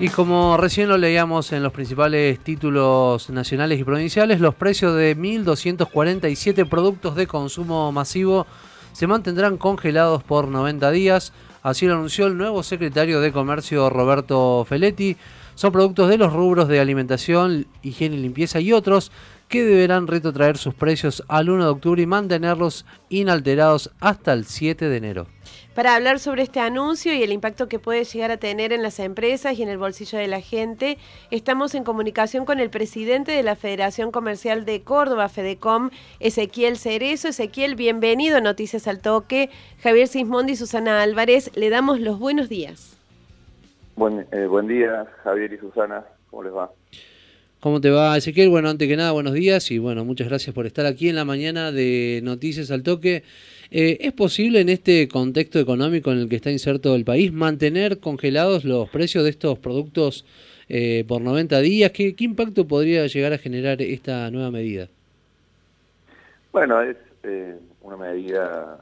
Y 0.00 0.10
como 0.10 0.56
recién 0.56 0.88
lo 0.88 0.96
leíamos 0.96 1.50
en 1.50 1.64
los 1.64 1.72
principales 1.72 2.38
títulos 2.38 3.30
nacionales 3.30 3.80
y 3.80 3.84
provinciales, 3.84 4.38
los 4.38 4.54
precios 4.54 4.94
de 4.94 5.16
1.247 5.16 6.68
productos 6.68 7.16
de 7.16 7.26
consumo 7.26 7.90
masivo 7.90 8.46
se 8.92 9.08
mantendrán 9.08 9.56
congelados 9.56 10.22
por 10.22 10.46
90 10.46 10.92
días. 10.92 11.32
Así 11.64 11.86
lo 11.86 11.94
anunció 11.94 12.28
el 12.28 12.36
nuevo 12.36 12.62
secretario 12.62 13.20
de 13.20 13.32
Comercio 13.32 13.90
Roberto 13.90 14.64
Feletti. 14.68 15.16
Son 15.56 15.72
productos 15.72 16.08
de 16.08 16.18
los 16.18 16.32
rubros 16.32 16.68
de 16.68 16.78
alimentación, 16.78 17.66
higiene 17.82 18.14
y 18.14 18.20
limpieza 18.20 18.60
y 18.60 18.72
otros 18.72 19.10
que 19.48 19.64
deberán 19.64 20.06
retrotraer 20.06 20.58
sus 20.58 20.74
precios 20.74 21.24
al 21.28 21.50
1 21.50 21.64
de 21.64 21.70
octubre 21.70 22.02
y 22.02 22.06
mantenerlos 22.06 22.86
inalterados 23.08 23.90
hasta 24.00 24.32
el 24.32 24.44
7 24.44 24.88
de 24.88 24.96
enero. 24.96 25.26
Para 25.74 25.94
hablar 25.94 26.18
sobre 26.18 26.42
este 26.42 26.58
anuncio 26.58 27.14
y 27.14 27.22
el 27.22 27.30
impacto 27.30 27.68
que 27.68 27.78
puede 27.78 28.04
llegar 28.04 28.32
a 28.32 28.36
tener 28.36 28.72
en 28.72 28.82
las 28.82 28.98
empresas 28.98 29.56
y 29.56 29.62
en 29.62 29.68
el 29.68 29.78
bolsillo 29.78 30.18
de 30.18 30.26
la 30.26 30.40
gente, 30.40 30.98
estamos 31.30 31.74
en 31.74 31.84
comunicación 31.84 32.44
con 32.44 32.58
el 32.58 32.68
presidente 32.68 33.32
de 33.32 33.42
la 33.44 33.54
Federación 33.54 34.10
Comercial 34.10 34.64
de 34.64 34.82
Córdoba, 34.82 35.28
FEDECOM, 35.28 35.90
Ezequiel 36.18 36.76
Cerezo. 36.76 37.28
Ezequiel, 37.28 37.76
bienvenido 37.76 38.38
a 38.38 38.40
Noticias 38.40 38.88
al 38.88 39.00
Toque. 39.00 39.50
Javier 39.80 40.08
Sismondi 40.08 40.54
y 40.54 40.56
Susana 40.56 41.00
Álvarez, 41.00 41.52
le 41.56 41.70
damos 41.70 42.00
los 42.00 42.18
buenos 42.18 42.48
días. 42.48 42.98
Buen, 43.94 44.26
eh, 44.32 44.46
buen 44.46 44.66
día, 44.66 45.06
Javier 45.22 45.52
y 45.52 45.58
Susana. 45.58 46.04
¿Cómo 46.30 46.42
les 46.42 46.52
va? 46.52 46.70
¿Cómo 47.60 47.80
te 47.80 47.90
va, 47.90 48.16
Ezequiel? 48.16 48.50
Bueno, 48.50 48.68
antes 48.68 48.86
que 48.86 48.96
nada, 48.96 49.10
buenos 49.10 49.32
días 49.32 49.72
y 49.72 49.78
bueno, 49.78 50.04
muchas 50.04 50.28
gracias 50.28 50.54
por 50.54 50.64
estar 50.64 50.86
aquí 50.86 51.08
en 51.08 51.16
la 51.16 51.24
mañana 51.24 51.72
de 51.72 52.20
Noticias 52.22 52.70
al 52.70 52.84
Toque. 52.84 53.24
Eh, 53.72 53.98
¿Es 54.00 54.12
posible 54.12 54.60
en 54.60 54.68
este 54.68 55.08
contexto 55.08 55.58
económico 55.58 56.12
en 56.12 56.18
el 56.18 56.28
que 56.28 56.36
está 56.36 56.52
inserto 56.52 56.94
el 56.94 57.04
país 57.04 57.32
mantener 57.32 57.98
congelados 57.98 58.64
los 58.64 58.88
precios 58.90 59.24
de 59.24 59.30
estos 59.30 59.58
productos 59.58 60.24
eh, 60.68 61.04
por 61.08 61.20
90 61.20 61.58
días? 61.58 61.90
¿Qué, 61.90 62.14
impacto 62.20 62.68
podría 62.68 63.04
llegar 63.08 63.32
a 63.32 63.38
generar 63.38 63.82
esta 63.82 64.30
nueva 64.30 64.52
medida? 64.52 64.86
Bueno, 66.52 66.80
es 66.80 66.96
eh, 67.24 67.56
una 67.82 67.96
medida, 67.96 68.78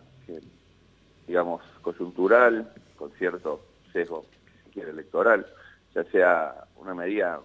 digamos, 1.27 1.63
coyuntural, 1.81 2.69
con 2.97 3.11
cierto 3.13 3.63
sesgo, 3.91 4.27
si 4.67 4.73
quiere, 4.73 4.91
electoral, 4.91 5.47
ya 5.95 6.05
sea 6.13 6.55
una 6.77 6.95
medida 6.95 7.41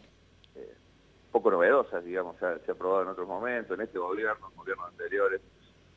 poco 1.31 1.49
novedosas, 1.49 2.03
digamos, 2.03 2.37
se 2.37 2.45
ha, 2.45 2.73
aprobado 2.73 3.03
en 3.03 3.07
otros 3.09 3.27
momentos, 3.27 3.77
en 3.77 3.85
este 3.85 3.97
gobierno, 3.97 4.49
en 4.49 4.57
gobiernos 4.57 4.89
anteriores, 4.89 5.41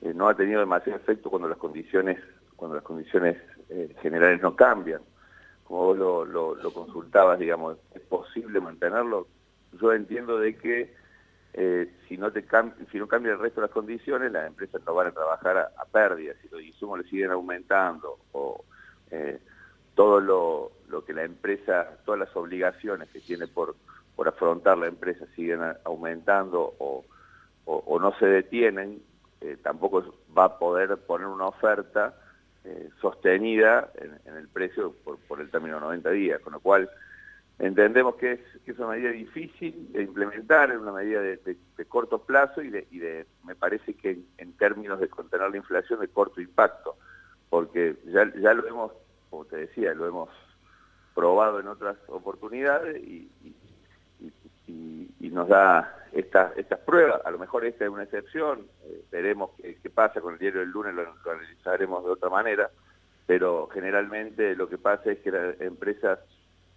eh, 0.00 0.12
no 0.14 0.28
ha 0.28 0.36
tenido 0.36 0.60
demasiado 0.60 0.98
efecto 0.98 1.28
cuando 1.28 1.48
las 1.48 1.58
condiciones, 1.58 2.18
cuando 2.56 2.76
las 2.76 2.84
condiciones 2.84 3.36
eh, 3.68 3.94
generales 4.00 4.40
no 4.40 4.54
cambian. 4.54 5.02
Como 5.64 5.94
vos 5.94 6.28
lo, 6.28 6.72
consultabas, 6.72 7.38
digamos, 7.38 7.78
¿es 7.94 8.02
posible 8.02 8.60
mantenerlo? 8.60 9.26
Yo 9.80 9.92
entiendo 9.92 10.38
de 10.38 10.56
que 10.56 10.94
eh, 11.54 11.90
si, 12.06 12.16
no 12.16 12.30
te 12.30 12.44
cambia 12.44 13.32
el 13.32 13.38
resto 13.38 13.60
de 13.60 13.66
las 13.66 13.74
condiciones, 13.74 14.30
las 14.30 14.46
empresas 14.46 14.82
no 14.86 14.94
van 14.94 15.08
a 15.08 15.12
trabajar 15.12 15.56
a, 15.56 15.84
pérdidas, 15.86 16.36
si 16.42 16.48
los 16.48 16.62
insumos 16.62 16.98
le 16.98 17.08
siguen 17.08 17.30
aumentando 17.30 18.18
o 18.32 18.64
todo 19.94 20.20
lo 20.20 21.04
que 21.04 21.12
la 21.12 21.22
empresa, 21.22 21.98
todas 22.04 22.18
las 22.18 22.36
obligaciones 22.36 23.08
que 23.10 23.20
tiene 23.20 23.46
por 23.46 23.76
por 24.16 24.28
afrontar 24.28 24.78
la 24.78 24.86
empresa 24.86 25.26
siguen 25.34 25.60
aumentando 25.84 26.74
o, 26.78 27.04
no 27.98 28.12
se 28.18 28.26
detienen, 28.26 29.02
eh, 29.40 29.56
tampoco 29.62 30.04
va 30.36 30.44
a 30.44 30.58
poder 30.58 30.98
poner 30.98 31.26
una 31.26 31.46
oferta 31.46 32.14
eh, 32.64 32.90
sostenida 33.00 33.90
en, 33.94 34.36
el 34.36 34.48
precio 34.48 34.94
por, 35.04 35.40
el 35.40 35.50
término 35.50 35.76
de 35.76 35.80
90 35.80 36.10
días, 36.10 36.40
con 36.40 36.52
lo 36.52 36.60
cual 36.60 36.90
entendemos 37.58 38.16
que 38.16 38.40
es, 38.66 38.78
una 38.78 38.88
medida 38.88 39.10
difícil 39.10 39.92
de 39.92 40.02
implementar, 40.02 40.70
es 40.70 40.78
una 40.78 40.92
medida 40.92 41.20
de, 41.20 41.56
corto 41.88 42.18
plazo 42.18 42.62
y, 42.62 42.70
de, 42.70 43.26
me 43.44 43.54
parece 43.54 43.94
que 43.94 44.18
en, 44.36 44.52
términos 44.54 45.00
de 45.00 45.08
contener 45.08 45.50
la 45.50 45.56
inflación 45.56 46.00
de 46.00 46.08
corto 46.08 46.40
impacto, 46.40 46.96
porque 47.48 47.96
ya, 48.06 48.30
ya 48.36 48.52
lo 48.52 48.66
hemos, 48.66 48.92
como 49.30 49.46
te 49.46 49.56
decía, 49.56 49.94
lo 49.94 50.06
hemos 50.06 50.28
probado 51.14 51.60
en 51.60 51.68
otras 51.68 51.96
oportunidades 52.08 53.02
y, 53.02 53.30
nos 55.30 55.48
da 55.48 56.04
estas 56.12 56.78
pruebas. 56.84 57.20
A 57.24 57.30
lo 57.30 57.38
mejor 57.38 57.64
esta 57.64 57.84
es 57.84 57.90
una 57.90 58.04
excepción, 58.04 58.66
eh, 58.84 59.04
veremos 59.10 59.50
qué, 59.60 59.90
pasa 59.90 60.20
con 60.20 60.34
el 60.34 60.38
diario 60.38 60.60
del 60.60 60.70
lunes, 60.70 60.94
lo, 60.94 61.02
analizaremos 61.30 62.04
de 62.04 62.10
otra 62.10 62.30
manera, 62.30 62.70
pero 63.26 63.68
generalmente 63.72 64.54
lo 64.54 64.68
que 64.68 64.78
pasa 64.78 65.12
es 65.12 65.18
que 65.20 65.30
las 65.30 65.60
empresas, 65.60 66.20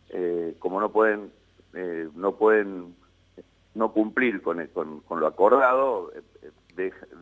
eh, 0.09 0.55
como 0.59 0.79
no 0.79 0.91
pueden, 0.91 1.31
eh, 1.73 2.09
no 2.15 2.35
pueden 2.35 2.95
no 3.75 3.91
cumplir 3.91 4.41
con, 4.41 4.65
con, 4.67 5.19
lo 5.19 5.27
acordado, 5.27 6.11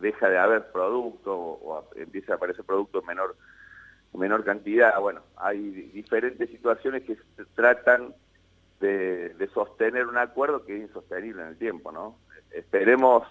deja, 0.00 0.28
de 0.28 0.38
haber 0.38 0.70
producto 0.72 1.36
o, 1.36 1.84
empieza 1.96 2.32
a 2.32 2.36
aparecer 2.36 2.64
producto 2.64 3.00
en 3.00 3.06
menor, 3.06 3.36
menor 4.14 4.42
cantidad. 4.44 4.98
Bueno, 4.98 5.20
hay 5.36 5.58
diferentes 5.92 6.48
situaciones 6.48 7.02
que 7.02 7.18
tratan 7.54 8.14
de, 8.80 9.48
sostener 9.52 10.06
un 10.06 10.18
acuerdo 10.18 10.64
que 10.64 10.76
es 10.76 10.82
insostenible 10.82 11.42
en 11.42 11.48
el 11.48 11.58
tiempo, 11.58 11.92
¿no? 11.92 12.18
Esperemos 12.50 13.22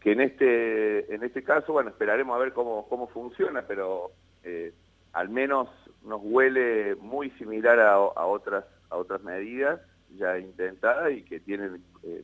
que 0.00 0.12
en 0.12 0.20
este, 0.20 1.14
en 1.14 1.22
este 1.22 1.42
caso, 1.42 1.72
bueno, 1.72 1.90
esperaremos 1.90 2.36
a 2.36 2.38
ver 2.38 2.52
cómo, 2.52 2.88
cómo 2.88 3.08
funciona, 3.08 3.62
pero 3.62 4.12
eh, 4.44 4.72
al 5.12 5.28
menos 5.28 5.68
nos 6.04 6.20
huele 6.22 6.94
muy 6.96 7.30
similar 7.32 7.80
a, 7.80 7.98
otras, 7.98 8.64
a 8.90 8.96
otras 8.96 9.22
medidas 9.22 9.80
ya 10.16 10.38
intentadas 10.38 11.12
y 11.12 11.22
que 11.22 11.40
tienen 11.40 11.82
eh, 12.04 12.22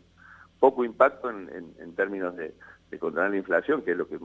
poco 0.60 0.84
impacto 0.84 1.31
en, 1.31 1.94
términos 1.97 2.37
de, 2.37 2.54
controlar 3.00 3.31
la 3.31 3.38
inflación, 3.38 3.82
que 3.82 3.93
es 3.93 3.97
lo 3.97 4.06
que 4.06 4.19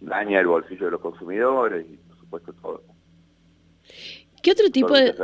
daña 0.00 0.38
el 0.38 0.46
bolsillo 0.46 0.84
de 0.84 0.90
los 0.92 1.00
consumidores 1.00 1.86
y 1.88 1.96
por 1.96 2.18
supuesto 2.18 2.52
todo. 2.52 2.82
¿Qué 4.42 4.50
otro 4.52 4.70
tipo 4.70 4.94
de... 4.94 5.14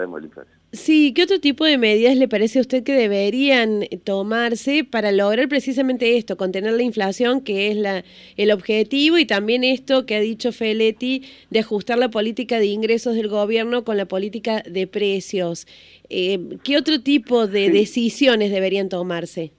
Sí, 0.72 1.14
¿qué 1.14 1.22
otro 1.22 1.40
tipo 1.40 1.64
de 1.64 1.78
medidas 1.78 2.16
le 2.16 2.28
parece 2.28 2.58
a 2.58 2.60
usted 2.60 2.82
que 2.82 2.92
deberían 2.92 3.84
tomarse 4.04 4.84
para 4.84 5.10
lograr 5.10 5.48
precisamente 5.48 6.18
esto, 6.18 6.36
contener 6.36 6.72
la 6.74 6.82
inflación, 6.82 7.40
que 7.40 7.70
es 7.70 7.76
la, 7.76 8.04
el 8.36 8.50
objetivo, 8.50 9.16
y 9.16 9.24
también 9.24 9.64
esto 9.64 10.04
que 10.04 10.16
ha 10.16 10.20
dicho 10.20 10.52
Feletti 10.52 11.24
de 11.50 11.60
ajustar 11.60 11.98
la 11.98 12.10
política 12.10 12.58
de 12.58 12.66
ingresos 12.66 13.14
del 13.14 13.28
gobierno 13.28 13.84
con 13.84 13.96
la 13.96 14.06
política 14.06 14.62
de 14.68 14.86
precios? 14.86 15.66
Eh, 16.10 16.58
¿Qué 16.62 16.76
otro 16.76 17.00
tipo 17.00 17.46
de 17.46 17.70
decisiones 17.70 18.50
deberían 18.50 18.88
tomarse? 18.88 19.52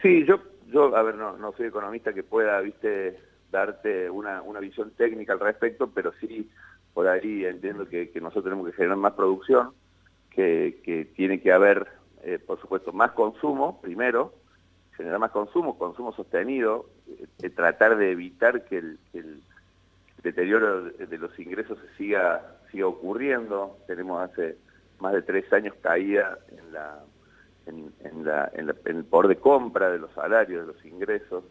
Sí, 0.00 0.24
yo, 0.26 0.40
yo 0.72 0.96
a 0.96 1.02
ver, 1.02 1.16
no, 1.16 1.36
no 1.36 1.52
soy 1.56 1.66
economista 1.66 2.14
que 2.14 2.22
pueda, 2.22 2.60
viste, 2.60 3.18
darte 3.52 4.10
una, 4.10 4.42
una 4.42 4.58
visión 4.58 4.90
técnica 4.96 5.34
al 5.34 5.40
respecto, 5.40 5.90
pero 5.94 6.12
sí 6.20 6.50
por 6.94 7.06
ahí 7.06 7.44
entiendo 7.44 7.88
que, 7.88 8.10
nosotros 8.20 8.44
tenemos 8.44 8.66
que 8.66 8.76
generar 8.76 8.96
más 8.96 9.12
producción 9.12 9.70
que, 10.30 11.10
tiene 11.14 11.40
que 11.40 11.52
haber, 11.52 11.86
eh, 12.22 12.38
por 12.38 12.60
supuesto, 12.60 12.92
más 12.92 13.12
consumo, 13.12 13.80
primero, 13.80 14.34
generar 14.96 15.18
más 15.18 15.30
consumo, 15.30 15.78
consumo 15.78 16.12
sostenido, 16.12 16.86
eh, 17.42 17.50
tratar 17.50 17.96
de 17.96 18.10
evitar 18.10 18.64
que 18.64 18.78
el, 18.78 18.98
deterioro 20.22 20.84
de 20.84 21.18
los 21.18 21.36
ingresos 21.40 21.78
siga, 21.98 22.58
siga 22.70 22.86
ocurriendo. 22.86 23.78
Tenemos 23.88 24.22
hace 24.22 24.56
más 25.00 25.14
de 25.14 25.22
tres 25.22 25.52
años 25.52 25.74
caída 25.82 26.38
en, 26.56 26.72
la, 26.72 27.00
en, 27.66 28.24
la, 28.24 28.50
en, 28.54 28.68
el 28.68 29.04
poder 29.04 29.28
de 29.28 29.36
compra 29.40 29.90
de 29.90 29.98
los 29.98 30.12
salarios, 30.12 30.64
de 30.64 30.72
los 30.72 30.84
ingresos, 30.84 31.42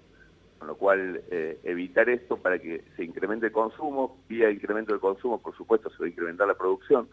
con 0.62 0.68
lo 0.68 0.76
cual 0.76 1.24
eh, 1.32 1.60
evitar 1.64 2.08
esto 2.08 2.38
para 2.38 2.60
que 2.60 2.84
se 2.96 3.04
incremente 3.04 3.48
el 3.48 3.52
consumo, 3.52 4.20
vía 4.30 4.52
incremento 4.52 4.92
del 4.92 5.02
consumo, 5.02 5.42
por 5.42 5.58
supuesto, 5.58 5.90
se 5.90 5.98
va 5.98 6.06
a 6.06 6.10
incrementar 6.10 6.48
la 6.48 6.54
producción, 6.54 7.08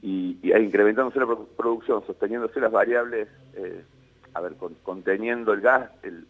y, 0.00 0.38
y 0.40 0.52
incrementándose 0.52 1.18
la 1.18 1.26
producción, 1.56 2.06
sosteniéndose 2.06 2.60
las 2.60 2.70
variables, 2.70 3.26
eh, 3.54 3.82
a 4.34 4.40
ver, 4.40 4.54
conteniendo 4.84 5.52
el, 5.52 5.62
gas, 5.62 5.90
el, 6.04 6.28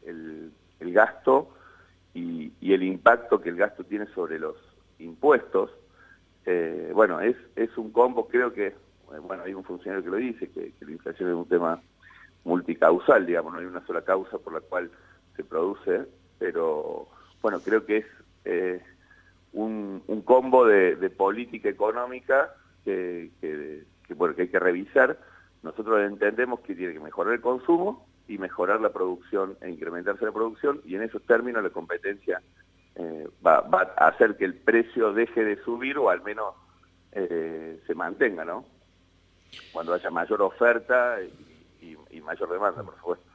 el, 0.80 0.92
gasto 0.94 1.50
y, 2.14 2.54
el 2.62 2.84
impacto 2.84 3.42
que 3.42 3.50
el 3.50 3.56
gasto 3.56 3.84
tiene 3.84 4.06
sobre 4.06 4.38
los 4.38 4.56
impuestos, 4.98 5.70
eh, 6.46 6.90
bueno, 6.94 7.20
es, 7.20 7.36
es 7.54 7.76
un 7.76 7.90
combo, 7.90 8.28
creo 8.28 8.50
que, 8.54 8.74
bueno, 9.26 9.42
hay 9.42 9.52
un 9.52 9.62
funcionario 9.62 10.02
que 10.02 10.10
lo 10.10 10.16
dice, 10.16 10.50
que, 10.50 10.72
la 10.80 10.90
inflación 10.90 11.28
es 11.28 11.34
un 11.34 11.48
tema 11.48 11.82
multicausal, 12.44 13.26
digamos, 13.26 13.52
no 13.52 13.58
hay 13.58 13.66
una 13.66 13.84
sola 13.86 14.00
causa 14.00 14.38
por 14.38 14.54
la 14.54 14.60
cual 14.60 14.90
se 15.36 15.44
produce, 15.44 16.06
pero 16.40 17.06
bueno, 17.40 17.60
creo 17.60 17.86
que 17.86 17.98
es 17.98 18.06
eh, 18.44 18.82
un, 19.52 20.02
combo 20.24 20.66
de, 20.66 20.96
de 20.96 21.10
política 21.10 21.68
económica 21.68 22.52
que, 22.84 23.30
que, 23.40 23.84
hay 24.38 24.48
que 24.48 24.58
revisar. 24.58 25.18
Nosotros 25.62 26.00
entendemos 26.00 26.60
que 26.60 26.74
tiene 26.74 26.94
que 26.94 27.00
mejorar 27.00 27.34
el 27.34 27.40
consumo 27.40 28.08
y 28.26 28.38
mejorar 28.38 28.80
la 28.80 28.92
producción 28.92 29.56
e 29.60 29.70
incrementarse 29.70 30.24
la 30.24 30.32
producción 30.32 30.80
y 30.84 30.96
en 30.96 31.02
esos 31.02 31.22
términos 31.22 31.62
la 31.62 31.70
competencia 31.70 32.42
eh, 32.96 33.28
va, 33.46 33.64
a 33.96 34.08
hacer 34.08 34.36
que 34.36 34.44
el 34.44 34.54
precio 34.54 35.12
deje 35.12 35.44
de 35.44 35.62
subir 35.62 35.98
o 35.98 36.10
al 36.10 36.22
menos 36.22 36.54
eh, 37.12 37.80
se 37.86 37.94
mantenga, 37.94 38.44
¿no? 38.44 38.64
cuando 39.72 39.94
haya 39.94 40.10
mayor 40.10 40.42
oferta 40.42 41.18
y, 41.22 42.20
mayor 42.20 42.50
demanda, 42.50 42.82
por 42.82 42.94
supuesto. 42.96 43.29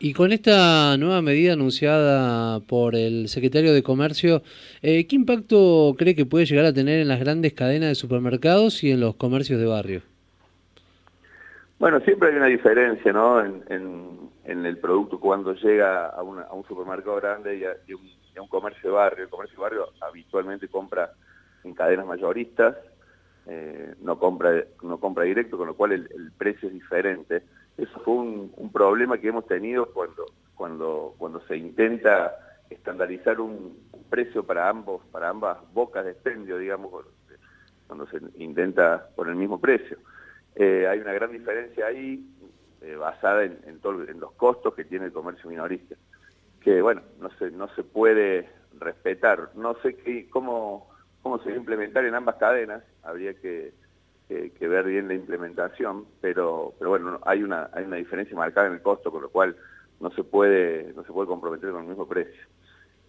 Y 0.00 0.14
con 0.14 0.30
esta 0.30 0.96
nueva 0.96 1.22
medida 1.22 1.54
anunciada 1.54 2.60
por 2.60 2.94
el 2.94 3.26
secretario 3.26 3.72
de 3.72 3.82
Comercio, 3.82 4.42
eh, 4.80 5.08
¿qué 5.08 5.16
impacto 5.16 5.96
cree 5.98 6.14
que 6.14 6.24
puede 6.24 6.46
llegar 6.46 6.66
a 6.66 6.72
tener 6.72 7.00
en 7.00 7.08
las 7.08 7.18
grandes 7.18 7.52
cadenas 7.52 7.88
de 7.88 7.94
supermercados 7.96 8.84
y 8.84 8.92
en 8.92 9.00
los 9.00 9.16
comercios 9.16 9.58
de 9.58 9.66
barrio? 9.66 10.02
Bueno, 11.80 11.98
siempre 12.00 12.28
hay 12.28 12.36
una 12.36 12.46
diferencia 12.46 13.12
¿no? 13.12 13.44
en, 13.44 14.28
el 14.44 14.78
producto 14.78 15.18
cuando 15.18 15.54
llega 15.54 16.06
a, 16.06 16.22
un 16.22 16.64
supermercado 16.68 17.16
grande 17.16 17.56
y 17.56 17.64
a, 17.64 18.40
un, 18.40 18.48
comercio 18.48 18.90
de 18.90 18.96
barrio. 18.96 19.24
El 19.24 19.30
comercio 19.30 19.56
de 19.56 19.62
barrio 19.62 19.88
habitualmente 20.00 20.68
compra 20.68 21.10
en 21.64 21.74
cadenas 21.74 22.06
mayoristas, 22.06 22.76
eh, 23.46 23.94
no, 24.00 24.16
compra, 24.18 24.62
no 24.82 24.98
compra 24.98 25.24
directo, 25.24 25.56
con 25.56 25.66
lo 25.66 25.74
cual 25.74 25.92
el, 25.92 26.32
precio 26.38 26.68
es 26.68 26.74
diferente. 26.74 27.42
Eso 27.78 28.00
fue 28.00 28.14
un, 28.14 28.70
problema 28.72 29.18
que 29.18 29.28
hemos 29.28 29.46
tenido 29.46 29.86
cuando, 29.92 30.26
cuando, 30.54 31.14
cuando 31.16 31.40
se 31.46 31.56
intenta 31.56 32.34
estandarizar 32.68 33.40
un, 33.40 33.88
precio 34.10 34.44
para 34.44 34.68
ambos, 34.68 35.02
para 35.12 35.28
ambas 35.28 35.58
bocas 35.72 36.04
de 36.04 36.12
expendio, 36.12 36.58
digamos, 36.58 36.90
cuando 37.86 38.06
se 38.06 38.18
intenta 38.38 39.08
por 39.14 39.28
el 39.28 39.36
mismo 39.36 39.60
precio. 39.60 39.98
Eh, 40.54 40.86
hay 40.88 40.98
una 40.98 41.12
gran 41.12 41.30
diferencia 41.30 41.86
ahí 41.86 42.26
eh, 42.80 42.96
basada 42.96 43.44
en, 43.44 43.80
los 44.18 44.32
costos 44.32 44.74
que 44.74 44.84
tiene 44.84 45.06
el 45.06 45.12
comercio 45.12 45.48
minorista, 45.48 45.94
que 46.60 46.82
bueno, 46.82 47.02
no 47.20 47.30
se, 47.38 47.50
no 47.50 47.68
se 47.74 47.84
puede 47.84 48.48
respetar. 48.78 49.50
No 49.54 49.74
sé 49.82 49.94
qué, 49.96 50.28
cómo, 50.30 50.88
cómo 51.22 51.38
se 51.38 51.50
va 51.50 51.54
a 51.54 51.58
implementar 51.58 52.04
en 52.04 52.14
ambas 52.14 52.36
cadenas, 52.36 52.82
habría 53.02 53.34
que, 53.34 53.72
ver 54.28 54.84
bien 54.84 55.08
la 55.08 55.14
implementación, 55.14 56.06
pero, 56.20 56.74
pero 56.78 56.90
bueno, 56.90 57.20
hay 57.24 57.42
una, 57.42 57.70
hay 57.72 57.84
una 57.84 57.96
diferencia 57.96 58.36
marcada 58.36 58.66
en 58.66 58.74
el 58.74 58.82
costo, 58.82 59.10
con 59.10 59.22
lo 59.22 59.30
cual 59.30 59.56
no 60.00 60.10
se 60.10 60.22
puede, 60.24 60.92
no 60.94 61.02
se 61.04 61.12
puede 61.12 61.28
comprometer 61.28 61.70
con 61.70 61.82
el 61.82 61.88
mismo 61.88 62.06
precio. 62.06 62.42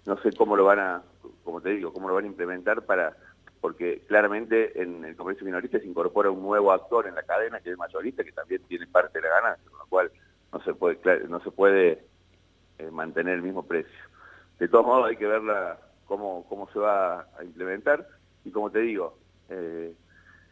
No 0.05 0.17
sé 0.21 0.31
cómo 0.33 0.55
lo 0.55 0.65
van 0.65 0.79
a, 0.79 1.03
como 1.43 1.61
te 1.61 1.69
digo, 1.69 1.93
cómo 1.93 2.07
lo 2.07 2.15
van 2.15 2.25
a 2.25 2.27
implementar 2.27 2.85
para 2.85 3.15
porque 3.61 4.01
claramente 4.07 4.81
en 4.81 5.03
el 5.03 5.15
comercio 5.15 5.45
minorista 5.45 5.79
se 5.79 5.85
incorpora 5.85 6.31
un 6.31 6.41
nuevo 6.41 6.71
actor 6.71 7.07
en 7.07 7.15
la 7.15 7.23
cadena, 7.23 7.59
que 7.59 7.71
es 7.71 7.77
mayorista, 7.77 8.23
que 8.23 8.31
también 8.31 8.61
tiene 8.63 8.87
parte 8.87 9.19
de 9.19 9.27
la 9.27 9.35
ganancia, 9.35 9.69
con 9.69 9.79
lo 9.79 9.85
cual 9.87 10.11
no 10.53 10.63
se 10.63 10.73
puede, 10.73 11.27
no 11.27 11.41
se 11.41 11.51
puede 11.51 12.03
eh, 12.77 12.89
mantener 12.91 13.35
el 13.35 13.41
mismo 13.41 13.63
precio. 13.63 13.99
De 14.59 14.67
todos 14.67 14.85
modos 14.85 15.09
hay 15.09 15.17
que 15.17 15.27
ver 15.27 15.41
cómo, 16.05 16.45
cómo 16.47 16.69
se 16.71 16.79
va 16.79 17.27
a 17.37 17.43
implementar 17.43 18.07
y 18.45 18.51
como 18.51 18.71
te 18.71 18.79
digo, 18.79 19.17
eh, 19.49 19.93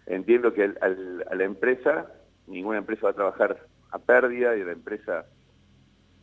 entiendo 0.07 0.53
que 0.53 0.63
a 0.63 1.35
la 1.35 1.43
empresa, 1.43 2.07
ninguna 2.47 2.79
empresa 2.79 3.03
va 3.03 3.09
a 3.11 3.13
trabajar 3.13 3.67
a 3.91 3.99
pérdida 3.99 4.55
y 4.55 4.63
la 4.63 4.71
empresa, 4.71 5.25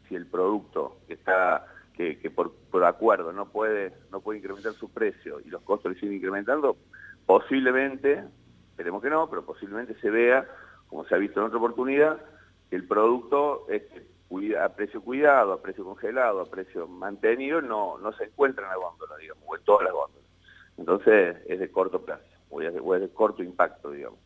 si 0.08 0.14
el 0.14 0.26
producto 0.26 0.98
está 1.08 1.66
que, 1.94 2.30
por, 2.30 2.84
acuerdo 2.84 3.32
no 3.32 3.46
puede, 3.46 3.92
no 4.10 4.20
puede 4.20 4.40
incrementar 4.40 4.72
su 4.72 4.90
precio 4.90 5.40
y 5.44 5.48
los 5.48 5.62
costos 5.62 5.92
le 5.92 6.00
siguen 6.00 6.16
incrementando, 6.16 6.76
posiblemente, 7.24 8.24
esperemos 8.70 9.00
que 9.00 9.10
no, 9.10 9.30
pero 9.30 9.44
posiblemente 9.44 9.94
se 10.00 10.10
vea, 10.10 10.44
como 10.88 11.04
se 11.04 11.14
ha 11.14 11.18
visto 11.18 11.40
en 11.40 11.46
otra 11.46 11.58
oportunidad, 11.58 12.20
que 12.68 12.76
el 12.76 12.86
producto 12.86 13.66
a 14.60 14.68
precio 14.70 15.00
cuidado, 15.02 15.52
a 15.52 15.62
precio 15.62 15.84
congelado, 15.84 16.40
a 16.40 16.50
precio 16.50 16.88
mantenido, 16.88 17.62
no, 17.62 17.98
no 17.98 18.12
se 18.14 18.24
encuentra 18.24 18.64
en 18.64 18.70
la 18.70 18.76
góndola, 18.76 19.16
digamos, 19.16 19.44
o 19.46 19.56
en 19.56 19.62
todas 19.62 19.84
las 19.84 19.92
góndolas. 19.92 20.28
Entonces 20.76 21.36
es 21.46 21.60
de 21.60 21.70
corto 21.70 22.04
plazo, 22.04 22.24
corto 23.14 23.42
impacto, 23.42 23.90
digamos. 23.90 24.18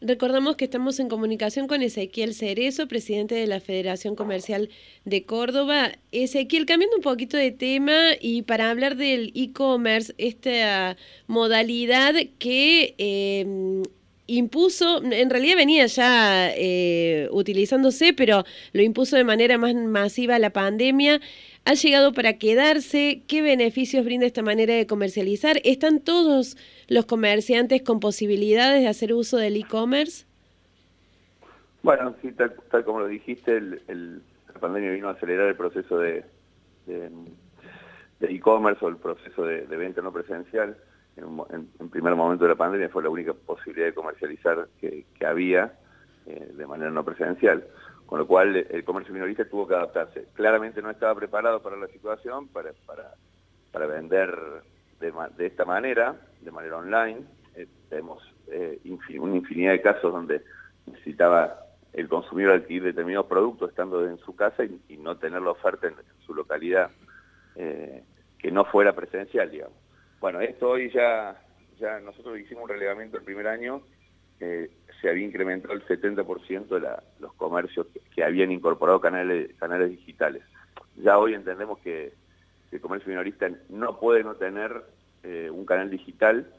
Recordamos 0.00 0.56
que 0.56 0.66
estamos 0.66 1.00
en 1.00 1.08
comunicación 1.08 1.68
con 1.68 1.80
Ezequiel 1.80 2.34
Cerezo, 2.34 2.86
presidente 2.86 3.34
de 3.34 3.46
la 3.46 3.60
Federación 3.60 4.14
Comercial 4.14 4.68
de 5.06 5.24
Córdoba. 5.24 5.92
Ezequiel, 6.12 6.66
cambiando 6.66 6.96
un 6.96 7.02
poquito 7.02 7.38
de 7.38 7.50
tema 7.50 8.10
y 8.20 8.42
para 8.42 8.70
hablar 8.70 8.96
del 8.96 9.32
e-commerce, 9.34 10.14
esta 10.18 10.98
modalidad 11.28 12.14
que 12.38 12.94
em, 12.98 13.82
impuso, 14.26 15.02
en 15.02 15.30
realidad 15.30 15.56
venía 15.56 15.86
ya 15.86 16.50
eh, 16.54 17.28
utilizándose, 17.30 18.12
pero 18.12 18.44
lo 18.72 18.82
impuso 18.82 19.16
de 19.16 19.24
manera 19.24 19.58
más 19.58 19.74
masiva 19.74 20.38
la 20.38 20.50
pandemia. 20.50 21.20
¿Ha 21.64 21.74
llegado 21.74 22.12
para 22.12 22.38
quedarse? 22.38 23.22
¿Qué 23.26 23.42
beneficios 23.42 24.04
brinda 24.04 24.26
esta 24.26 24.42
manera 24.42 24.74
de 24.74 24.86
comercializar? 24.86 25.60
¿Están 25.64 26.00
todos 26.00 26.56
los 26.88 27.06
comerciantes 27.06 27.82
con 27.82 27.98
posibilidades 27.98 28.82
de 28.82 28.88
hacer 28.88 29.12
uso 29.12 29.36
del 29.36 29.56
e-commerce? 29.56 30.26
Bueno, 31.82 32.14
sí, 32.22 32.32
tal, 32.32 32.84
como 32.84 33.00
lo 33.00 33.08
dijiste, 33.08 33.56
el, 33.56 34.22
la 34.52 34.60
pandemia 34.60 34.92
vino 34.92 35.08
a 35.08 35.12
acelerar 35.12 35.48
el 35.48 35.56
proceso 35.56 35.98
de 35.98 36.24
e-commerce 38.20 38.84
o 38.84 38.88
el 38.88 38.96
proceso 38.96 39.44
de, 39.44 39.64
venta 39.66 40.02
no 40.02 40.12
presencial. 40.12 40.76
En, 41.16 41.68
en, 41.80 41.88
primer 41.88 42.14
momento 42.14 42.44
de 42.44 42.50
la 42.50 42.56
pandemia 42.56 42.90
fue 42.90 43.02
la 43.02 43.08
única 43.08 43.32
posibilidad 43.32 43.86
de 43.86 43.94
comercializar 43.94 44.68
que, 44.80 45.06
había 45.24 45.72
eh, 46.26 46.52
de 46.52 46.66
manera 46.66 46.90
no 46.90 47.04
presencial 47.04 47.64
con 48.06 48.20
lo 48.20 48.26
cual 48.26 48.56
el 48.56 48.84
comercio 48.84 49.12
minorista 49.12 49.44
tuvo 49.44 49.66
que 49.66 49.74
adaptarse. 49.74 50.28
Claramente 50.34 50.80
no 50.80 50.90
estaba 50.90 51.14
preparado 51.14 51.60
para 51.60 51.76
la 51.76 51.88
situación, 51.88 52.48
para, 52.48 52.70
para, 53.72 53.86
vender 53.86 54.32
de, 55.00 55.46
esta 55.46 55.64
manera, 55.64 56.16
de 56.40 56.50
manera 56.50 56.76
online. 56.78 57.24
Eh, 57.56 57.66
tenemos 57.88 58.22
eh, 58.46 58.80
una 59.18 59.36
infinidad 59.36 59.72
de 59.72 59.82
casos 59.82 60.12
donde 60.12 60.42
necesitaba 60.86 61.66
el 61.92 62.08
consumidor 62.08 62.54
adquirir 62.54 62.84
determinados 62.84 63.26
productos 63.26 63.70
estando 63.70 64.06
en 64.06 64.18
su 64.18 64.36
casa 64.36 64.64
y, 64.64 64.96
no 64.98 65.16
tener 65.16 65.42
la 65.42 65.50
oferta 65.50 65.88
en, 65.88 65.94
su 66.24 66.34
localidad 66.34 66.90
eh, 67.56 68.02
que 68.38 68.50
no 68.50 68.64
fuera 68.64 68.94
presencial, 68.94 69.50
digamos. 69.50 69.76
Bueno, 70.20 70.40
esto 70.40 70.70
hoy 70.70 70.90
ya, 70.90 71.40
ya 71.78 72.00
nosotros 72.00 72.38
hicimos 72.38 72.64
un 72.64 72.70
relevamiento 72.70 73.18
el 73.18 73.24
primer 73.24 73.46
año 73.46 73.82
se 75.00 75.08
había 75.08 75.26
incrementado 75.26 75.74
el 75.74 75.84
70% 75.84 76.68
de 76.68 76.88
los 77.20 77.32
comercios 77.34 77.86
que, 78.14 78.24
habían 78.24 78.50
incorporado 78.50 79.00
canales, 79.00 79.54
canales 79.58 79.90
digitales. 79.90 80.42
Ya 80.96 81.18
hoy 81.18 81.34
entendemos 81.34 81.78
que 81.80 82.12
el 82.72 82.80
comercio 82.80 83.08
minorista 83.10 83.48
no 83.68 83.98
puede 83.98 84.24
no 84.24 84.34
tener 84.34 84.84
eh, 85.22 85.50
un 85.50 85.64
canal 85.64 85.90
digital 85.90 86.50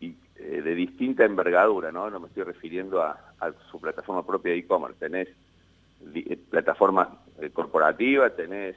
y, 0.00 0.16
eh, 0.36 0.62
de 0.62 0.74
distinta 0.74 1.24
envergadura, 1.24 1.92
¿no? 1.92 2.10
No 2.10 2.20
me 2.20 2.28
estoy 2.28 2.44
refiriendo 2.44 3.02
a, 3.02 3.18
su 3.70 3.80
plataforma 3.80 4.24
propia 4.24 4.52
de 4.52 4.58
e-commerce. 4.58 4.98
Tenés 4.98 5.28
eh, 6.14 6.38
plataforma 6.50 7.18
corporativa, 7.52 8.30
tenés 8.30 8.76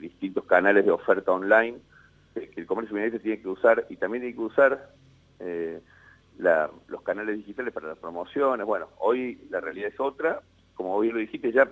distintos 0.00 0.44
canales 0.46 0.84
de 0.84 0.90
oferta 0.90 1.30
online 1.30 1.78
el 2.56 2.66
comercio 2.66 2.94
minorista 2.94 3.20
tiene 3.20 3.40
que 3.40 3.48
usar 3.48 3.86
y 3.88 3.96
también 3.96 4.22
tiene 4.22 4.36
que 4.36 4.42
usar 4.42 4.90
los 6.88 7.02
canales 7.02 7.36
digitales 7.36 7.72
para 7.72 7.88
las 7.88 7.98
promociones. 7.98 8.66
Bueno, 8.66 8.88
hoy 8.98 9.46
la 9.50 9.60
realidad 9.60 9.90
es 9.92 10.00
otra. 10.00 10.40
Como 10.74 10.98
bien 11.00 11.14
lo 11.14 11.20
dijiste, 11.20 11.52
ya 11.52 11.68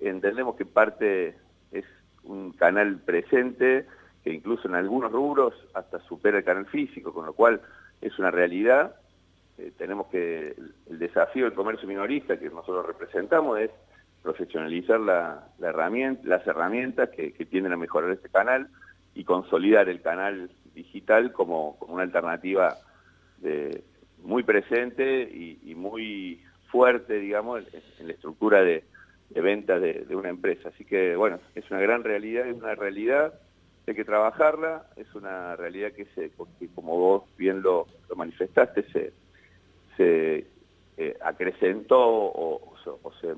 entendemos 0.00 0.56
que 0.56 0.66
parte 0.66 1.36
es 1.72 1.84
un 2.24 2.52
canal 2.52 2.98
presente, 2.98 3.86
que 4.22 4.32
incluso 4.32 4.68
en 4.68 4.74
algunos 4.74 5.12
rubros 5.12 5.54
hasta 5.74 6.00
supera 6.00 6.38
el 6.38 6.44
canal 6.44 6.66
físico, 6.66 7.12
con 7.12 7.26
lo 7.26 7.32
cual 7.32 7.60
es 8.00 8.18
una 8.18 8.30
realidad. 8.30 8.96
Eh, 9.58 9.72
tenemos 9.76 10.06
que, 10.08 10.54
el 10.90 10.98
desafío 10.98 11.44
del 11.44 11.54
comercio 11.54 11.88
minorista 11.88 12.38
que 12.38 12.50
nosotros 12.50 12.86
representamos 12.86 13.58
es 13.58 13.70
profesionalizar 14.22 15.00
la, 15.00 15.48
herramienta, 15.60 16.22
las 16.24 16.46
herramientas 16.46 17.10
que, 17.10 17.30
tienden 17.46 17.72
a 17.72 17.76
mejorar 17.76 18.10
este 18.10 18.28
canal 18.28 18.68
y 19.18 19.24
consolidar 19.24 19.88
el 19.88 20.00
canal 20.00 20.48
digital 20.74 21.32
como, 21.32 21.76
como 21.80 21.94
una 21.94 22.04
alternativa 22.04 22.76
muy 24.22 24.44
presente 24.44 25.22
y, 25.22 25.74
muy 25.74 26.40
fuerte, 26.70 27.18
digamos, 27.18 27.64
en, 27.98 28.06
la 28.06 28.12
estructura 28.12 28.62
de, 28.62 28.84
ventas 29.34 29.82
de, 29.82 30.14
una 30.14 30.28
empresa. 30.28 30.68
Así 30.68 30.84
que, 30.84 31.16
bueno, 31.16 31.40
es 31.56 31.68
una 31.68 31.80
gran 31.80 32.04
realidad, 32.04 32.46
es 32.46 32.54
una 32.54 32.76
realidad, 32.76 33.34
hay 33.88 33.94
que 33.94 34.04
trabajarla, 34.04 34.86
es 34.96 35.12
una 35.16 35.56
realidad 35.56 35.90
que, 35.92 36.04
se, 36.14 36.30
como 36.76 36.96
vos 36.96 37.24
bien 37.36 37.60
lo, 37.60 37.88
manifestaste, 38.14 38.84
se, 38.92 39.12
se 39.96 40.46
eh, 40.96 41.16
acrecentó 41.24 41.98
o, 41.98 42.74
se 43.20 43.34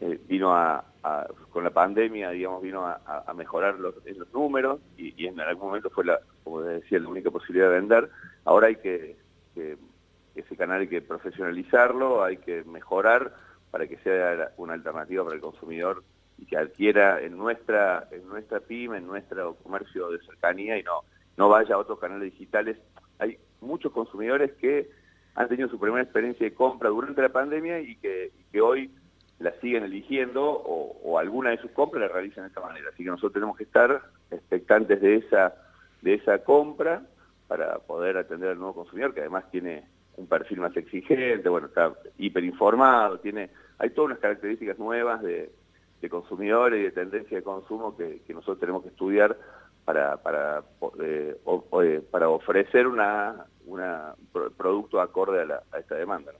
eh, 0.00 0.20
vino 0.28 0.54
a, 0.54 0.84
con 1.50 1.64
la 1.64 1.70
pandemia, 1.70 2.30
digamos, 2.30 2.62
vino 2.62 2.86
a, 2.86 3.32
mejorar 3.34 3.78
los, 3.78 3.94
números 4.32 4.80
y, 4.96 5.26
en 5.26 5.40
algún 5.40 5.68
momento 5.68 5.90
fue, 5.90 6.04
la, 6.04 6.20
como 6.44 6.60
decía, 6.60 6.98
la 6.98 7.08
única 7.08 7.30
posibilidad 7.30 7.68
de 7.68 7.74
vender. 7.74 8.10
Ahora 8.44 8.68
hay 8.68 8.76
que, 8.76 9.16
ese 10.34 10.56
canal 10.56 10.82
hay 10.82 10.88
que 10.88 11.02
profesionalizarlo, 11.02 12.22
hay 12.22 12.36
que 12.36 12.62
mejorar 12.64 13.34
para 13.70 13.86
que 13.86 13.96
sea 13.98 14.52
una 14.56 14.74
alternativa 14.74 15.24
para 15.24 15.34
el 15.34 15.42
consumidor 15.42 16.04
y 16.38 16.46
que 16.46 16.56
adquiera 16.56 17.20
en 17.20 17.36
nuestra 17.36 18.08
en 18.12 18.28
nuestra 18.28 18.60
pyme, 18.60 18.98
en 18.98 19.06
nuestro 19.06 19.56
comercio 19.56 20.10
de 20.10 20.20
cercanía 20.20 20.78
y 20.78 20.84
no 20.84 21.02
no 21.36 21.48
vaya 21.48 21.74
a 21.74 21.78
otros 21.78 21.98
canales 21.98 22.32
digitales. 22.32 22.78
Hay 23.18 23.38
muchos 23.60 23.92
consumidores 23.92 24.52
que 24.54 24.88
han 25.34 25.48
tenido 25.48 25.68
su 25.68 25.78
primera 25.78 26.02
experiencia 26.02 26.44
de 26.44 26.54
compra 26.54 26.88
durante 26.88 27.20
la 27.20 27.28
pandemia 27.30 27.80
y 27.80 27.96
que, 27.96 28.32
que 28.52 28.60
hoy 28.60 28.90
la 29.38 29.52
siguen 29.60 29.84
eligiendo 29.84 30.44
o, 30.44 31.18
alguna 31.18 31.50
de 31.50 31.58
sus 31.58 31.70
compras 31.72 32.02
la 32.02 32.08
realizan 32.08 32.44
de 32.44 32.48
esta 32.48 32.60
manera. 32.60 32.88
Así 32.92 33.02
que 33.02 33.10
nosotros 33.10 33.32
tenemos 33.32 33.56
que 33.56 33.64
estar 33.64 34.02
expectantes 34.30 35.00
de 35.00 35.16
esa, 35.16 35.54
de 36.02 36.14
esa 36.14 36.38
compra 36.44 37.02
para 37.46 37.78
poder 37.78 38.16
atender 38.16 38.50
al 38.50 38.58
nuevo 38.58 38.74
consumidor, 38.74 39.14
que 39.14 39.20
además 39.20 39.50
tiene 39.50 39.84
un 40.16 40.26
perfil 40.26 40.60
más 40.60 40.76
exigente, 40.76 41.48
bueno, 41.48 41.68
está 41.68 41.94
hiperinformado, 42.18 43.20
tiene, 43.20 43.50
hay 43.78 43.90
todas 43.90 44.10
unas 44.10 44.18
características 44.18 44.78
nuevas 44.78 45.22
de, 45.22 45.50
consumidores 46.10 46.80
y 46.80 46.84
de 46.84 46.90
tendencia 46.92 47.36
de 47.36 47.42
consumo 47.42 47.96
que, 47.96 48.20
nosotros 48.28 48.60
tenemos 48.60 48.82
que 48.82 48.90
estudiar 48.90 49.36
para, 49.84 50.16
para, 50.18 50.62
eh, 51.00 51.36
eh, 51.82 52.02
para 52.10 52.28
ofrecer 52.28 52.86
una, 52.86 53.46
una 53.66 54.14
producto 54.56 55.00
acorde 55.00 55.42
a, 55.42 55.78
esta 55.78 55.94
demanda. 55.96 56.32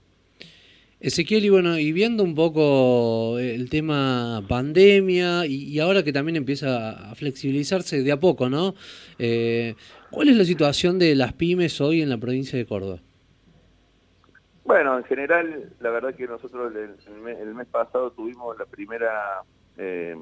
Ezequiel, 1.01 1.45
y 1.45 1.49
bueno, 1.49 1.79
y 1.79 1.93
viendo 1.93 2.23
un 2.23 2.35
poco 2.35 3.39
el 3.39 3.69
tema 3.69 4.43
pandemia 4.49 5.45
y, 5.45 5.79
ahora 5.79 6.03
que 6.03 6.11
también 6.11 6.35
empieza 6.35 7.11
a 7.11 7.15
flexibilizarse 7.15 8.03
de 8.03 8.11
a 8.11 8.19
poco, 8.19 8.49
¿no? 8.49 8.75
Eh, 9.17 9.75
¿Cuál 10.11 10.27
es 10.27 10.35
la 10.35 10.43
situación 10.43 10.99
de 10.99 11.15
las 11.15 11.31
pymes 11.31 11.79
hoy 11.79 12.01
en 12.01 12.09
la 12.09 12.17
provincia 12.17 12.59
de 12.59 12.65
Córdoba? 12.65 12.99
Bueno, 14.65 14.97
en 14.97 15.05
general, 15.05 15.71
la 15.79 15.89
verdad 15.89 16.13
que 16.15 16.27
nosotros 16.27 16.73
el, 16.75 17.53
mes, 17.55 17.67
pasado 17.67 18.11
tuvimos 18.11 18.59
la 18.59 18.65
primera, 18.65 19.43
eh, 19.77 20.17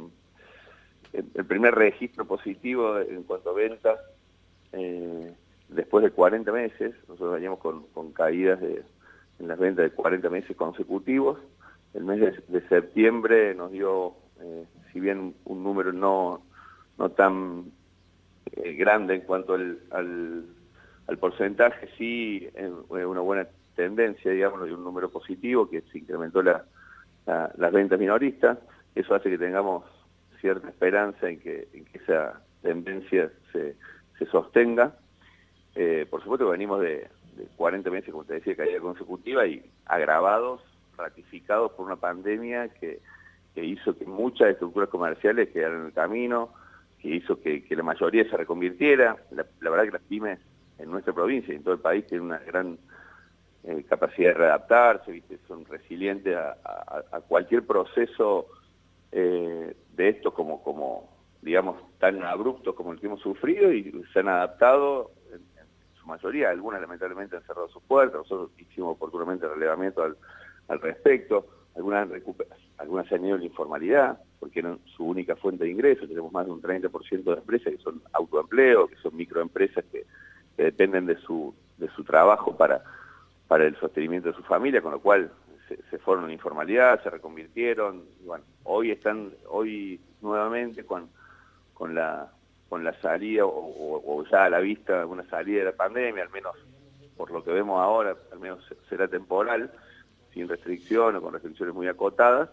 el, 1.12 1.46
primer 1.46 1.74
registro 1.74 2.26
positivo 2.26 3.00
en 3.00 3.24
cuanto 3.24 3.50
a 3.50 3.54
ventas 3.54 4.00
eh, 4.74 5.34
después 5.70 6.04
de 6.04 6.12
40 6.12 6.52
meses. 6.52 6.94
Nosotros 7.08 7.34
veníamos 7.34 7.58
con 7.60 8.12
caídas 8.14 8.62
de 8.62 8.84
en 9.40 9.48
las 9.48 9.60
ventas 9.60 9.84
de 9.84 9.92
40 9.92 10.30
meses 10.30 10.56
consecutivos. 10.56 11.40
El 11.94 12.04
mes 12.04 12.20
de, 12.48 12.68
septiembre 12.68 13.56
nos 13.56 13.72
dio, 13.72 14.16
eh, 14.40 14.66
si 14.92 15.00
bien 15.00 15.36
un 15.46 15.64
número 15.64 15.94
no, 15.94 16.42
no 16.98 17.10
tan 17.12 17.72
eh, 18.52 18.74
grande 18.74 19.16
en 19.16 19.22
cuanto 19.22 19.54
al, 19.54 19.80
al, 19.92 21.18
porcentaje, 21.20 21.88
sí 21.98 22.48
eh, 22.54 22.70
una 22.70 23.22
buena 23.22 23.48
tendencia, 23.76 24.32
digamos, 24.32 24.64
de 24.66 24.74
un 24.74 24.84
número 24.84 25.10
positivo, 25.10 25.70
que 25.70 25.82
se 25.82 26.00
incrementó 26.00 26.42
la, 26.42 26.66
las 27.26 27.72
ventas 27.72 28.00
minoristas. 28.00 28.58
Eso 28.96 29.16
hace 29.16 29.30
que 29.30 29.38
tengamos 29.38 29.84
cierta 30.42 30.68
esperanza 30.68 31.30
en 31.30 31.40
que, 31.40 31.68
en 31.74 31.86
que 31.86 31.98
esa 32.00 32.42
tendencia 32.62 33.32
se, 33.52 33.76
se 34.18 34.26
sostenga. 34.28 34.96
por 36.10 36.22
supuesto 36.22 36.46
que 36.46 36.52
venimos 36.52 36.82
de, 36.82 37.08
de 37.38 37.46
40 37.56 37.90
meses, 37.90 38.12
como 38.12 38.26
te 38.26 38.36
decía, 38.36 38.56
caída 38.56 38.80
consecutiva 38.80 39.46
y 39.46 39.64
agravados, 39.86 40.62
ratificados 40.98 41.72
por 41.74 41.86
una 41.86 41.96
pandemia 41.96 42.70
que, 42.70 43.00
hizo 43.56 43.98
que 43.98 44.06
muchas 44.06 44.50
estructuras 44.50 44.90
comerciales 44.90 45.50
quedaran 45.50 45.80
en 45.80 45.86
el 45.88 45.94
camino, 45.94 46.50
que 47.02 47.10
hizo 47.10 47.42
que, 47.42 47.64
la 47.70 47.84
mayoría 47.84 48.30
se 48.30 48.38
reconvirtiera. 48.38 49.18
La, 49.32 49.46
verdad 49.70 49.86
que 49.86 49.92
las 49.92 50.02
pymes 50.04 50.40
en 50.78 50.92
nuestra 50.92 51.14
provincia 51.14 51.54
y 51.54 51.58
en 51.58 51.64
todo 51.64 51.74
el 51.74 51.80
país 51.80 52.06
tienen 52.06 52.28
una 52.28 52.40
gran 52.40 52.78
eh, 53.64 53.84
capacidad 53.90 54.30
de 54.30 54.34
readaptarse, 54.36 55.12
¿viste? 55.12 55.40
son 55.48 55.66
resilientes 55.66 56.36
a, 56.36 57.22
cualquier 57.28 57.66
proceso 57.66 58.48
eh, 59.12 59.76
de 59.96 60.10
esto 60.10 60.34
como, 60.34 60.62
como, 60.62 61.10
digamos, 61.42 61.78
tan 61.98 62.24
abrupto 62.24 62.76
como 62.76 62.94
el 62.94 63.00
que 63.00 63.08
hemos 63.08 63.22
sufrido 63.22 63.74
y 63.74 64.04
se 64.14 64.20
han 64.20 64.28
adaptado 64.28 65.12
mayoría, 66.08 66.50
algunas 66.50 66.82
lamentablemente 66.82 67.36
han 67.36 67.44
cerrado 67.44 67.70
sus 67.70 67.84
puertas, 67.84 68.22
nosotros 68.22 68.52
hicimos 68.58 68.96
oportunamente 68.96 69.48
relevamiento 69.48 70.04
al, 70.04 70.18
respecto, 70.82 71.48
algunas, 71.76 72.10
algunas 72.78 73.08
se 73.08 73.16
han 73.16 73.26
ido 73.26 73.36
en 73.36 73.42
la 73.42 73.48
informalidad, 73.48 74.20
porque 74.40 74.60
eran 74.60 74.80
su 74.86 75.06
única 75.06 75.36
fuente 75.36 75.66
de 75.66 75.72
ingresos, 75.72 76.08
tenemos 76.08 76.32
más 76.32 76.46
de 76.46 76.52
un 76.52 76.62
30% 76.62 77.24
de 77.24 77.34
empresas 77.34 77.74
que 77.74 77.82
son 77.82 78.02
autoempleo, 78.14 78.88
que 78.88 78.96
son 78.98 79.16
microempresas 79.16 79.86
que, 79.92 80.06
dependen 80.58 81.06
de 81.06 81.16
su, 81.18 81.54
de 81.78 81.88
su 81.90 82.04
trabajo 82.04 82.58
para, 82.58 82.82
para 83.48 83.66
el 83.66 83.76
sostenimiento 83.80 84.30
de 84.30 84.36
su 84.36 84.42
familia, 84.42 84.82
con 84.82 84.92
lo 84.92 85.00
cual 85.00 85.32
se, 85.68 85.98
fueron 86.00 86.26
en 86.26 86.32
informalidad, 86.32 87.04
se 87.04 87.10
reconvirtieron, 87.10 88.06
bueno, 88.26 88.44
hoy 88.64 88.92
están, 88.92 89.32
hoy 89.50 90.00
nuevamente 90.22 90.84
con, 90.84 91.10
con 91.74 91.94
la 91.94 92.32
con 92.70 92.84
la 92.84 92.94
salida 93.02 93.44
o, 93.46 94.24
ya 94.30 94.46
a 94.46 94.50
la 94.50 94.60
vista 94.60 95.06
una 95.06 95.24
salida 95.30 95.60
de 95.60 95.66
la 95.66 95.72
pandemia, 95.72 96.24
al 96.24 96.30
menos 96.30 96.56
por 97.16 97.32
lo 97.32 97.44
que 97.44 97.52
vemos 97.52 97.82
ahora, 97.82 98.16
al 98.32 98.40
menos 98.40 98.64
será 98.90 99.08
temporal, 99.08 99.72
sin 100.34 100.48
restricciones 100.48 101.20
o 101.20 101.24
con 101.24 101.34
restricciones 101.34 101.74
muy 101.74 101.88
acotadas, 101.88 102.50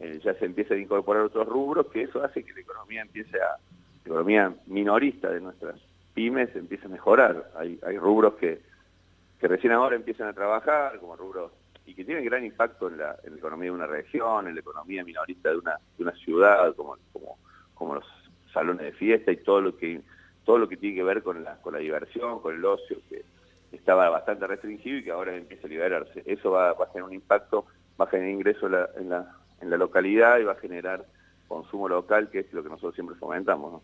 eh, 0.00 0.20
ya 0.24 0.34
se 0.34 0.46
empiezan 0.46 0.78
a 0.78 0.80
incorporar 0.80 1.22
otros 1.22 1.46
rubros, 1.46 1.86
que 1.88 2.02
eso 2.02 2.22
hace 2.24 2.42
que 2.42 2.52
la 2.52 2.60
economía 2.60 3.02
empiece 3.02 3.36
a, 3.40 3.56
la 4.04 4.04
economía 4.04 4.54
minorista 4.66 5.30
de 5.30 5.40
nuestras 5.40 5.76
pymes 6.14 6.54
empiece 6.56 6.86
a 6.86 6.88
mejorar. 6.88 7.50
Hay, 7.56 7.78
hay 7.86 7.98
rubros 7.98 8.34
que, 8.34 8.60
que 9.38 9.46
recién 9.46 9.72
ahora 9.72 9.94
empiezan 9.94 10.28
a 10.28 10.32
trabajar, 10.32 10.98
como 10.98 11.16
rubros, 11.16 11.52
y 11.86 11.94
que 11.94 12.04
tienen 12.04 12.24
gran 12.24 12.44
impacto 12.44 12.88
en 12.88 12.98
la, 12.98 13.16
en 13.22 13.32
la 13.32 13.38
economía 13.38 13.66
de 13.66 13.76
una 13.76 13.86
región, 13.86 14.48
en 14.48 14.54
la 14.54 14.60
economía 14.60 15.04
minorista 15.04 15.50
de 15.50 15.58
una, 15.58 15.76
de 15.96 16.02
una 16.02 16.12
ciudad, 16.12 16.74
como, 16.74 16.96
como, 17.12 17.38
como 17.74 17.94
los 17.96 18.06
salones 18.52 18.84
de 18.84 18.92
fiesta 18.92 19.32
y 19.32 19.36
todo 19.38 19.60
lo 19.60 19.76
que 19.76 20.00
todo 20.44 20.58
lo 20.58 20.68
que 20.68 20.76
tiene 20.76 20.96
que 20.96 21.04
ver 21.04 21.22
con 21.22 21.44
la, 21.44 21.56
con 21.56 21.74
la 21.74 21.78
diversión, 21.78 22.40
con 22.40 22.54
el 22.54 22.64
ocio, 22.64 22.96
que 23.08 23.22
estaba 23.72 24.08
bastante 24.08 24.46
restringido 24.46 24.98
y 24.98 25.04
que 25.04 25.10
ahora 25.10 25.36
empieza 25.36 25.66
a 25.66 25.70
liberarse. 25.70 26.22
Eso 26.26 26.50
va, 26.50 26.70
a 26.70 26.86
tener 26.92 27.04
un 27.04 27.12
impacto, 27.12 27.66
va 28.00 28.06
a 28.06 28.08
generar 28.08 28.32
ingreso 28.32 28.66
en 28.66 28.72
la, 28.72 28.88
en 28.96 29.08
la, 29.10 29.36
en 29.60 29.70
la 29.70 29.76
localidad 29.76 30.38
y 30.38 30.44
va 30.44 30.52
a 30.52 30.56
generar 30.56 31.04
consumo 31.46 31.88
local, 31.88 32.30
que 32.30 32.40
es 32.40 32.52
lo 32.52 32.62
que 32.62 32.68
nosotros 32.68 32.94
siempre 32.94 33.16
fomentamos. 33.16 33.82